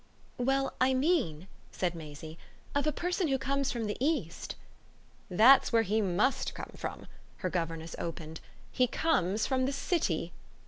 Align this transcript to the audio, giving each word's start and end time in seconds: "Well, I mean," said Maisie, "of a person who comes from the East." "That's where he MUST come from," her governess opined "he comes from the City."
"Well, 0.39 0.73
I 0.81 0.95
mean," 0.95 1.47
said 1.71 1.93
Maisie, 1.93 2.39
"of 2.73 2.87
a 2.87 2.91
person 2.91 3.27
who 3.27 3.37
comes 3.37 3.71
from 3.71 3.85
the 3.85 3.97
East." 4.03 4.55
"That's 5.29 5.71
where 5.71 5.83
he 5.83 6.01
MUST 6.01 6.55
come 6.55 6.71
from," 6.75 7.05
her 7.37 7.51
governess 7.51 7.95
opined 7.99 8.39
"he 8.71 8.87
comes 8.87 9.45
from 9.45 9.67
the 9.67 9.71
City." 9.71 10.31